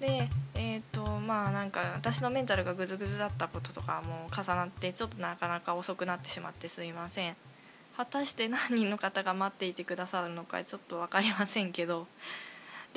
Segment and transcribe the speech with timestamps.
[0.00, 7.36] でえっ、ー、とまあなんか私のメンタルがグズグズだったこととかも重なってちょっとなかなか遅くなってしまってすいません。
[7.96, 12.06] 果たして何人の方が待っていてくださるのかちょっと分かりませんけど。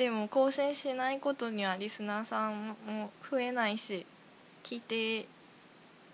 [0.00, 4.06] でも更新しないことにはリスナーさんも増えないし
[4.62, 5.28] 聞いて、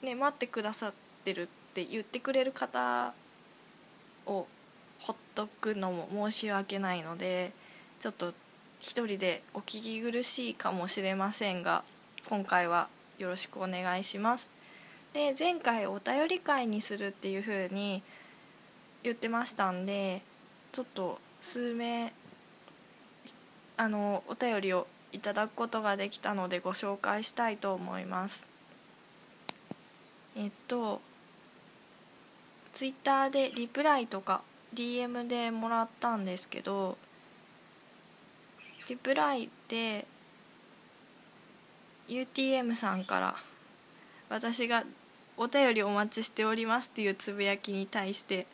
[0.03, 0.93] ね、待ってくださっ
[1.23, 3.15] てるって言ってくれる方
[4.27, 4.49] を
[4.99, 7.53] ほっとくのも申し訳ないので
[8.01, 8.35] ちょっと
[8.79, 11.83] 一人でお聞き苦しいかもしれませんが
[12.29, 14.51] 今回はよろしくお願いします。
[15.13, 18.03] で前回お便り会にするっていう風に
[19.03, 20.21] 言ってましたんで
[20.73, 22.13] ちょっと数名
[23.79, 28.49] あのお便りをいただくことができたのでご紹介したいと思います。
[30.37, 31.01] えっと
[32.75, 34.43] ツイッターでリプライとか
[34.75, 36.99] DM でもらったんですけど
[38.89, 40.07] リプライで
[42.09, 43.37] UTM さんから
[44.29, 44.85] 私が
[45.37, 48.47] お便りお待ちしておりますっていうつぶやきに対して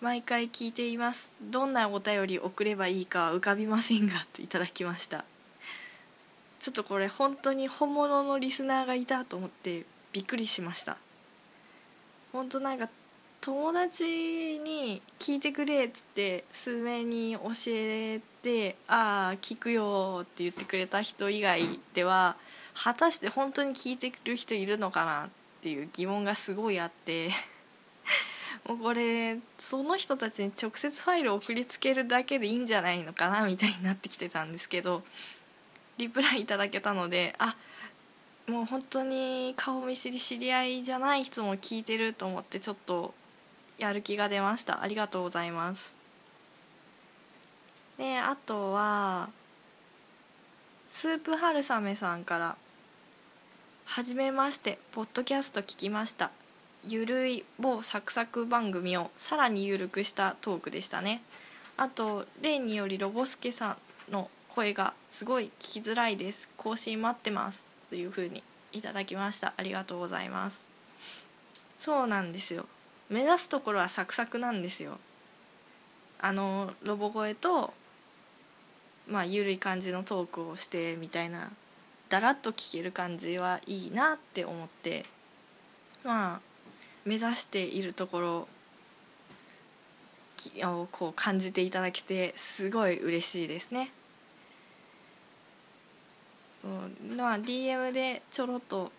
[0.00, 1.32] 毎回聞いています。
[1.42, 5.24] どんなお便り送ればいいか浮かびませんがといただきました。
[6.58, 10.96] ちょっとこれ本当に本物のリスナーがいたと思ってびっくりしました。
[12.32, 12.88] 本当なんか
[13.42, 18.24] 友達に聞いてくれっつって数名に教えて
[18.88, 22.36] 「ああ聞くよ」って言ってくれた人以外では
[22.74, 25.28] 果たして本当に聞いてくる人いるのかなっ
[25.62, 27.30] ていう疑問がすごいあって
[28.66, 35.02] もうこれその人たちに直接ファイルを送りつけるだけでいいんじゃないのかなみたいになってきてたんですけど
[35.98, 37.56] リプライいただけたのであ
[38.46, 43.12] もう本当に顔見知り知り合いじゃない人も聞いてると思ってちょっと
[43.78, 44.82] やる気が出ました。
[44.82, 45.95] ありがとうございます。
[47.98, 49.30] であとは
[50.88, 52.56] スープ春雨さんから
[53.86, 56.30] 「はじめましてポッドキャスト聞きました」
[56.88, 61.22] ゆるい某サクサク番組をさらにゆるくしたトークでしたね。
[61.76, 63.76] あと例によりロボスケさ
[64.08, 66.48] んの声がすごい聞きづらいです。
[66.56, 67.66] 更新待ってます。
[67.90, 68.42] というふうに
[68.72, 69.52] いただきました。
[69.56, 70.68] ありがとうございます。
[71.78, 72.66] そうなんですよ。
[73.08, 74.98] 目指すところはサクサクなんですよ。
[76.20, 77.74] あのロボ声と
[79.08, 81.50] まあ緩い感じのトークをしてみたいな
[82.08, 85.06] だらっと聞ける感じはいいなって思って
[86.04, 86.40] まあ
[87.04, 88.48] 目指しているところ
[90.62, 93.90] をこう感じていただけてすごい嬉しいですね。
[96.60, 98.90] そうまあ DM でちょろっと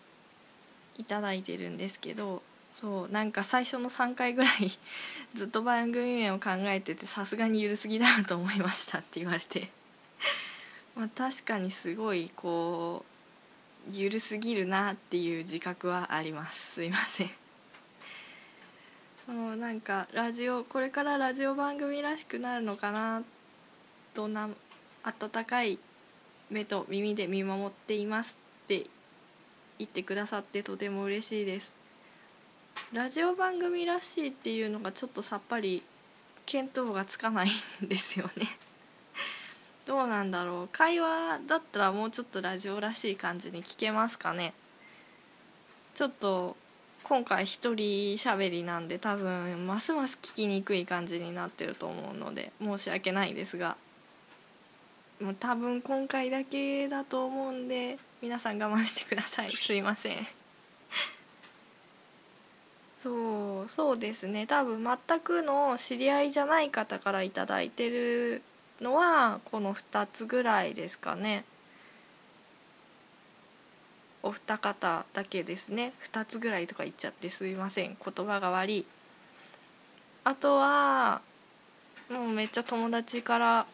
[0.96, 2.42] いただいてるんですけど
[2.72, 4.70] そうなんか最初の3回ぐらい
[5.34, 9.70] ずっと番組名を考えててさすがに緩すぎだなと思いましたって言われて
[10.96, 13.04] まあ確かにすごいこ
[13.88, 16.74] う緩すぎるなっていう自覚はあります。
[16.74, 17.30] すいません。
[19.26, 23.22] もうなんかラジオこれからラジオ番組らしくなるのかな
[24.14, 24.48] どんな
[25.04, 25.78] 温かい
[26.50, 28.86] 目と耳で見守っていますって
[29.78, 31.72] 言ってくださってとても嬉しいです。
[32.92, 35.82] ラジオ番組らしいっていうのがちょっとさっぱり
[36.46, 37.48] 見当がつかない
[37.84, 38.46] んですよね。
[39.88, 40.68] どうなんだろう。
[40.70, 44.52] 会話だったらもうちょっとラジオらしい感じに聞けますかね。
[45.94, 46.56] ちょっと
[47.04, 53.78] 今回一人喋りなんで多分ますます聞きにくい感じになってると思うので申し訳ないですが。
[55.22, 59.52] もう多分今回だけだと思うんで皆さん我慢してください。
[59.56, 60.26] すいません。
[62.94, 64.46] そうそうですね。
[64.46, 68.42] 多分全くの知り合いじゃない方から頂いてる
[68.80, 71.44] のはこの2つぐらいですかね。
[74.22, 75.92] お二方だけですね。
[76.04, 77.96] 2つぐらいとか言っちゃってすいません。
[78.04, 78.86] 言葉が悪い。
[80.24, 81.22] あとは
[82.10, 83.66] もうめっちゃ友達から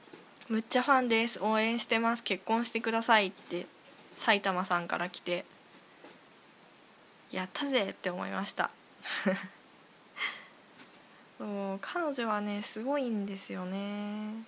[0.48, 1.38] 「むっちゃファンです。
[1.42, 2.22] 応援してます。
[2.22, 3.66] 結婚してください」って
[4.14, 5.44] 埼玉さんから来て。
[7.32, 8.70] やったぜって思いました。
[11.38, 14.44] そう彼女はねすごいんですよね。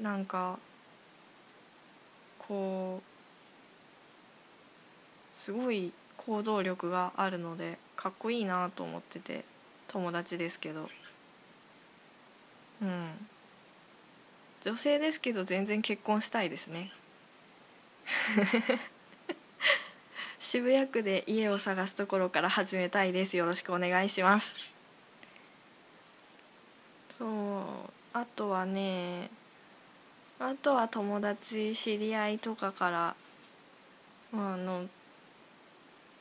[0.00, 0.58] なんか
[2.38, 3.16] こう
[5.34, 9.44] すごい行動力があるのでかっこいいなと思ってて
[9.88, 10.88] 友達ですけど。
[12.82, 13.28] うん。
[14.62, 16.92] 女性ですけど全然結婚したいですね。
[20.38, 23.36] 渋谷区で家を探すところから始めたいです。
[23.36, 24.58] よろしくお願いします。
[27.10, 27.28] そう。
[28.12, 29.30] あとはね
[30.38, 33.16] あとは友達知り合いとかから
[34.34, 34.86] あの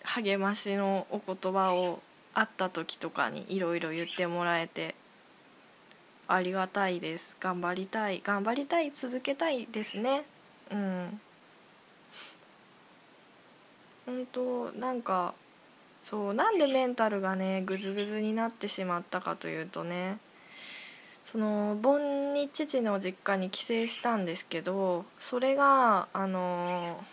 [0.03, 1.99] 励ましのお言葉を
[2.33, 4.95] 会った時とかにいろいろ言ってもらえて
[6.27, 7.37] ありがたいです。
[7.39, 8.21] 頑張りたい。
[8.23, 10.25] 頑張りたい続けたいですね。
[10.71, 11.19] うん。
[14.07, 15.33] うんとなんか
[16.03, 20.17] そうなんでメンタルがねグズグズになってしまったかというとね
[21.25, 27.03] その盆に父の実家に帰省したんですけどそれがあの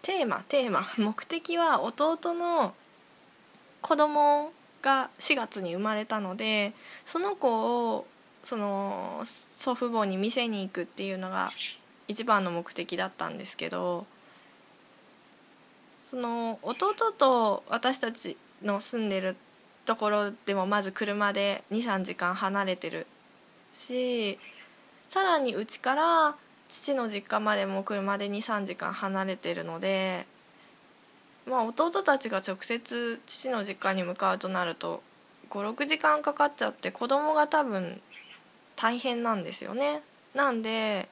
[0.00, 2.74] テーマテーマ 目的は弟の
[3.82, 6.72] 子供が4月に生まれたので
[7.04, 8.06] その子を
[8.42, 11.52] その祖父母に見せに行くっていうのが
[12.08, 14.06] 一番の目的だったんですけど
[16.06, 19.36] その弟と私たちの住んでる
[19.84, 23.06] ところでもまず車で23時間離れてる
[23.72, 24.38] し
[25.08, 26.36] さらにうちから
[26.68, 30.26] 父の実家までも車で23時間離れてるので
[31.46, 35.02] まあ弟たちが直接父の実家に向かうとなると
[35.50, 38.00] 56時間かかっちゃって子供が多分
[38.76, 40.02] 大変なんですよね。
[40.34, 41.08] なんで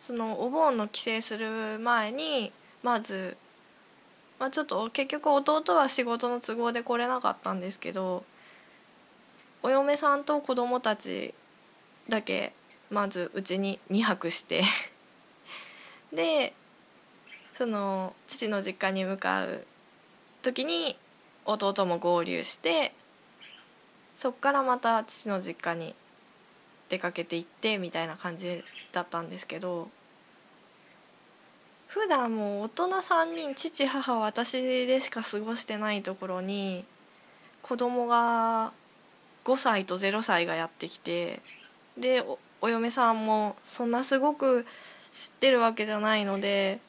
[0.00, 2.52] そのお盆の帰省する前に
[2.82, 3.36] まず
[4.38, 8.24] まあ、ちょっと結局弟は仕事の都合で来れなかったんですけど
[9.62, 11.34] お嫁さんと子供たち
[12.08, 12.52] だけ
[12.90, 14.62] まずうちに2泊して
[16.12, 16.52] で
[17.52, 19.66] その父の実家に向かう
[20.42, 20.96] 時に
[21.46, 22.92] 弟も合流して
[24.14, 25.94] そっからまた父の実家に
[26.88, 28.62] 出かけて行ってみたいな感じ
[28.92, 29.88] だったんですけど
[31.96, 36.84] 普段もう大人3人父母私でしか過ごしてないところに
[37.62, 38.72] 子供が
[39.46, 41.40] 5歳と0歳がやってきて
[41.96, 42.22] で
[42.60, 44.66] お嫁さんもそんなすごく
[45.10, 46.80] 知ってるわけじゃないので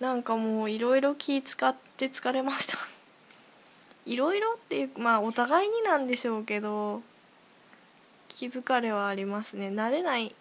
[0.00, 2.78] なんかもういろいろ気使って疲れました。
[4.06, 7.02] いろいろっていうまあお互いになんでしょうけど
[8.28, 9.68] 気疲れはありますね。
[9.68, 10.34] 慣れない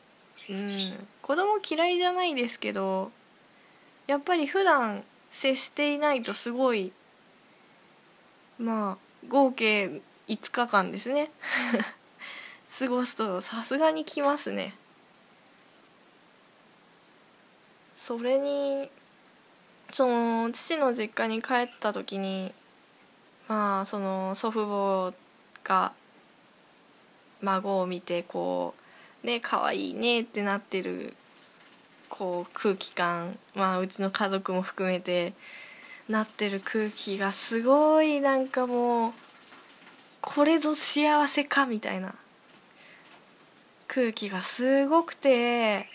[0.49, 1.07] うん。
[1.21, 3.11] 子供嫌いじゃないですけど
[4.07, 6.91] やっぱり普段接していないとすごい
[8.57, 11.29] まあ合計5日間ですね。
[12.79, 14.75] 過ごすとさすがに来ますね。
[17.95, 18.89] それに
[19.91, 22.53] その父の実家に帰った時に
[23.47, 25.13] まあその祖父母
[25.63, 25.93] が
[27.41, 28.75] 孫を見てこ
[29.23, 31.15] うね可愛いねってなってる
[32.17, 35.33] こう空気感まあうちの家族も含めて
[36.09, 39.13] なってる空気がすごいなんかもう
[40.21, 42.15] これぞ幸せかみたいな
[43.87, 45.89] 空気がすごくて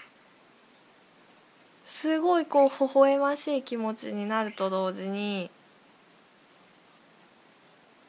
[1.84, 5.50] すごいこう微笑ましい気持ちになると同時に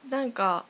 [0.09, 0.65] なんか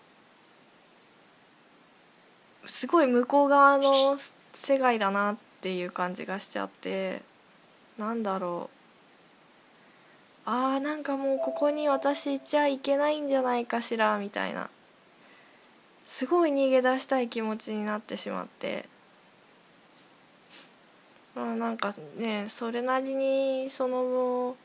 [2.66, 4.18] すごい向こう側の
[4.54, 7.33] 世界だなっていう感じがしちゃって。
[7.98, 8.78] なんだろう。
[10.46, 14.70] あーなんかもうここに私いちゃいけないんじゃないかしらみたいな。
[16.06, 18.86] すごい逃げ出したい気持ちになってしまって。
[21.36, 24.56] まあなんかねそれなりにその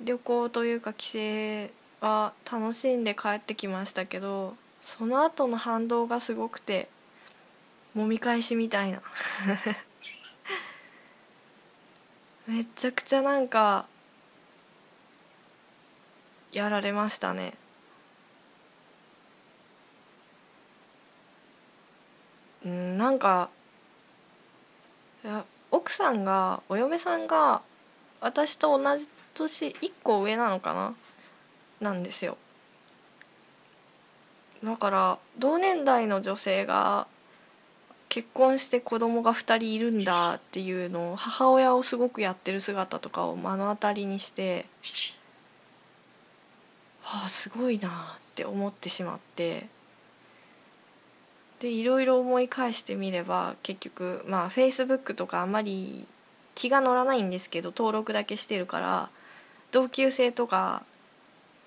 [0.00, 6.88] 旅行というか帰省は楽しんで帰ってきましたけどその後の反動がすごくて
[7.94, 9.02] もみ返しみたいな。
[12.50, 13.86] めちゃくちゃなんか
[16.50, 17.54] やられましたね。
[22.66, 23.50] うんなんか
[25.24, 27.62] いや奥さんがお嫁さんが
[28.20, 30.94] 私と同じ年1個上なのかな？
[31.80, 32.36] なんですよ。
[34.64, 37.06] だから同年代の女性が
[38.10, 44.66] 結婚して子供が2人いるんだっていうのを母親をすごくやってる姿とかを目の当たりにして
[47.02, 49.68] はあすごいなって思ってしまって。
[51.60, 56.06] でいろいろ思い返してみれば結局まあフェイスブックとかあんまり
[56.54, 59.10] 気が乗らないんですけど登録だけしてるから
[59.70, 60.82] 同級生とか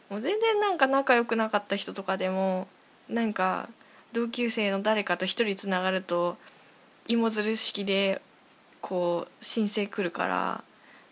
[0.10, 2.68] もう全然なんか仲良くなかった人とかでも
[3.08, 3.70] なんか
[4.14, 6.38] 同級生の誰かと一人つながると
[7.08, 8.22] 芋づる式で
[8.80, 10.64] こう申請来るから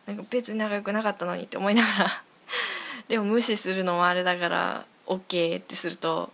[0.05, 2.23] なんか別に仲良くなかったのにって思いながら
[3.09, 6.31] でも無視するのもあれだから OK ってすると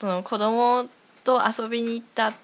[0.00, 0.88] その子供
[1.24, 2.34] と遊びに行った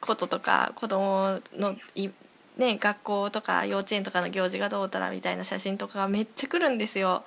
[0.00, 2.08] こととか子供のい
[2.56, 7.24] ね学校とか幼稚園とかの行事がどうたらみたいな写真とかがめっちゃ来るんですよ。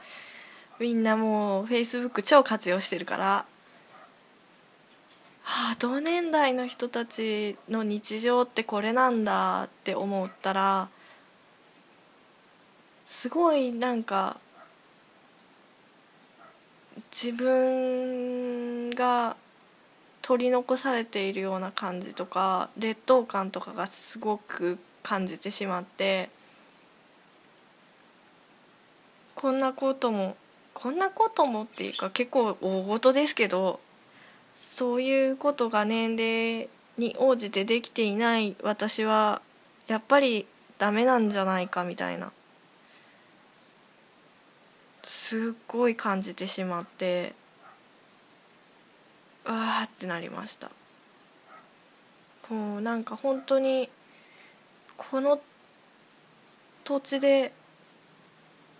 [0.80, 3.46] みんなもうフェイスブック超活用してるから
[5.44, 10.90] はあ同年代の人たちの日常ってこれなんだって思ったら
[13.06, 14.38] すごいなんか
[17.12, 19.36] 自分が
[20.22, 26.30] 取り残されているような感じとか劣等感とかがすごく感じてしまって
[29.36, 30.38] こんなことも
[30.74, 33.82] こんなこともっていうか結構大事ですけど
[34.72, 39.41] そういうことが年齢に応じてできていない私は
[39.88, 40.48] やっぱり
[40.79, 42.32] ダメなんじゃないかみたいな。
[45.03, 47.34] すっごい感じてしまって
[49.43, 50.72] わーってなりました。
[52.50, 53.89] もうなんか本当に
[54.98, 55.41] この
[56.84, 57.51] 土地で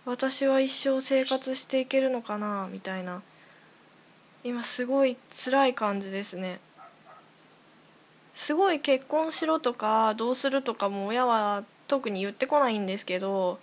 [0.06, 3.22] 私は一生生活していけるのかなみたいな。
[4.44, 6.60] 今すごい辛い感じですね。
[8.34, 13.60] すごい結婚しろとかどうするとかも親は特に言ってこないんですけど、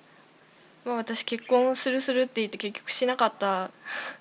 [0.84, 3.70] まあ、私結婚するするって言って結局しなかった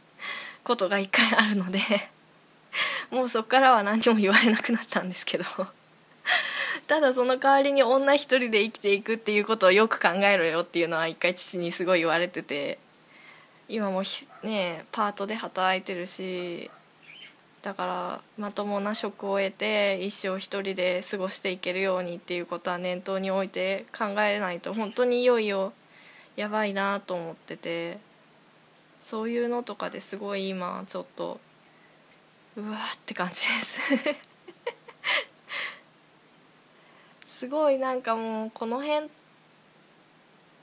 [0.65, 1.79] ことが一回あるので
[3.11, 5.45] もうそっからは何にも言われなくなったんですけど
[6.87, 12.79] ただその代わりに女一人で生きていくっていうことをよく考えろよっていうのは一回父にすごい言われてて
[13.67, 14.03] 今も
[14.43, 16.69] ねパートで働いてるし
[17.61, 25.73] だからまともな職を得て一生一人で過ごしていけるようにっていうことは念頭に置いて考えないと本当にいよいよ
[26.37, 27.99] やばいなと思ってて
[28.99, 31.39] そういうのとかですごい今ちょっと
[32.55, 33.79] うわって感じです。
[37.25, 39.09] すごいなんかもうこの辺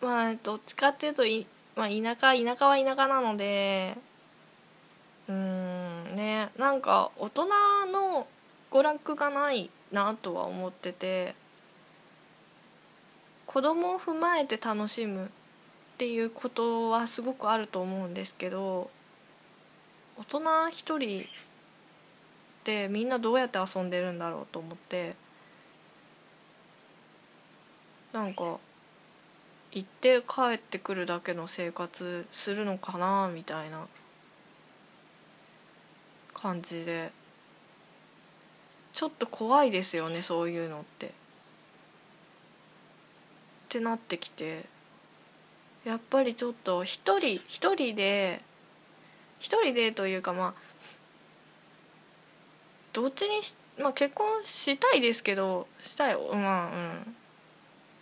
[0.02, 3.97] まあどっちかっていうといまあ、田舎田舎は田舎なので
[5.28, 7.47] うんねなんか大人
[7.92, 8.26] の
[8.71, 11.35] 娯楽がないなとは思ってて
[13.45, 15.28] 子供を踏まえて楽しむっ
[15.99, 18.90] ていうことはすごくあると思うんですけど
[20.18, 21.25] 大人一人っ
[22.64, 25.14] てみんなどうやって遊んでるんだろうと思って
[28.12, 28.59] なんか
[29.76, 33.87] 行って帰ってくるだけの生活するのかなみたいな
[36.33, 37.12] 感じで。
[38.95, 41.09] ちょっと怖いですよねそういうのって。
[41.09, 41.11] っ
[43.68, 44.64] てなってきて。
[45.85, 48.40] やっぱりちょっと一人一人で
[49.38, 50.54] 一人でというかまあ
[52.95, 57.16] どっちにし、まあ、結婚したいですけどしたいまあうん。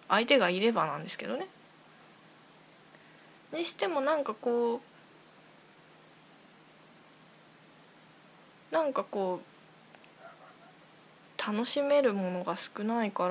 [0.09, 1.49] 相手がいればなんですけどね。
[3.55, 4.81] にしてもなんかこ
[8.73, 9.55] うなんかこう
[11.47, 13.29] 楽しめるものが少ないか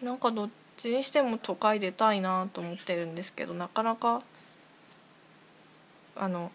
[0.00, 4.22] らなんかどっちにしても都会出たいなと思ってるんですけどなかなか
[6.16, 6.52] あの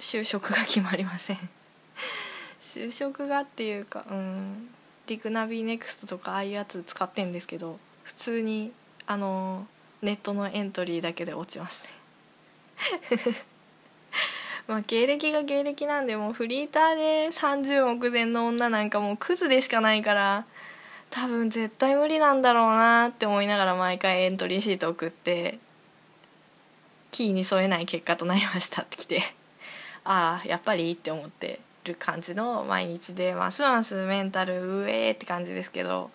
[0.00, 1.38] 就職が決まりません。
[2.60, 4.74] 就職がっていうかうん
[5.06, 8.72] リクナビネクストとかああいうやつ使ってんですけど普通に
[9.06, 9.66] あの
[10.02, 11.90] ネットのエントリーだけで落ちますね。
[14.66, 20.46] まあ芸歴が芸歴なんでもうフリーターで30目前の女なんかもうクズでしかないから
[21.10, 25.58] 多分絶対無理なんだろうなって思いながら毎回エントリーシート送って
[27.10, 29.22] キーに添えない結果となりましたって来て
[30.04, 36.10] ああやっぱりって思ってる感じの毎日でますますメンタルうえーって感じですけど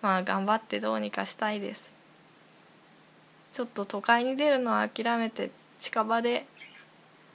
[0.00, 1.92] まあ頑張ってどうにかしたいです。
[3.52, 6.46] ちょっと都会に出るのは諦めて近場で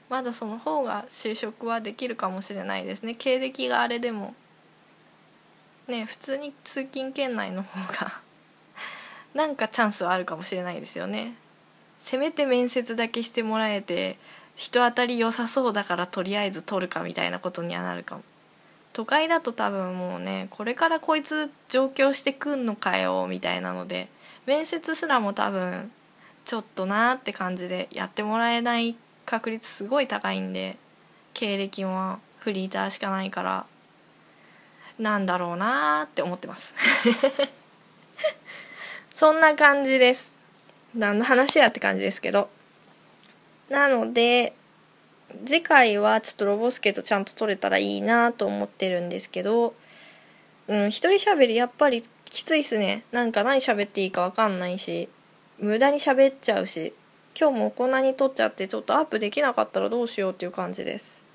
[0.09, 3.15] まだその方が就職はできるかもしれないですね。
[3.15, 4.35] 経歴があれでも
[5.87, 8.21] ね普通に通勤圏内の方が
[9.33, 11.35] なんかチャンスはあるかもしれないですよね。
[11.99, 14.17] せめて面接だけしてもらえて
[14.55, 18.23] 人当たり良さそうだからとりあえず取るかみたいなことにはなるかも。
[18.93, 24.07] 都会だと多分もうねこれからこいつ上京してくんのかよみたいなので
[24.45, 25.91] 面接すらも多分
[26.45, 28.95] ちょっとなーって感じでやってもらえない
[29.25, 30.77] 確率すごい高いんで
[31.33, 33.65] 経歴もフリーターしかないから
[34.99, 36.75] なんだろうなーって思ってます。
[39.13, 40.35] そんな感じです。
[40.93, 42.49] 何の話やって感じですけど。
[43.69, 44.53] なので
[45.45, 49.73] 次回はちょっとロボスケとちゃんと撮れたらいいなと思ってるんですけど
[50.67, 53.03] うん一人喋りやっぱりきついっすね。
[53.11, 55.07] なんか何喋っていいか分かんないし
[55.59, 56.93] 無駄に喋っちゃうし
[57.39, 61.25] 今日もこんなに撮っちゃってちょっとアップできなかったらどうしようっていう感じです。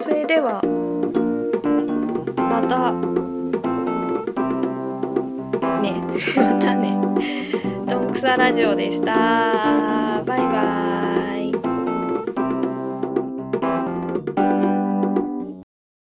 [0.00, 0.60] それでは
[2.36, 2.92] また
[5.80, 6.00] ね
[6.36, 6.98] またね。
[7.86, 10.22] どんくさラジオでした。
[10.24, 11.03] バイバーイ。